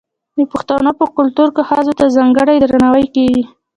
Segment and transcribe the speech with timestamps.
[0.37, 3.43] د پښتنو په کلتور کې ښځو ته ځانګړی درناوی کیږي.